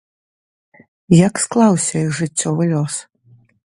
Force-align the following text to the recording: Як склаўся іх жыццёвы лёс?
Як 1.27 1.33
склаўся 1.43 1.95
іх 2.05 2.11
жыццёвы 2.21 2.63
лёс? 2.73 2.95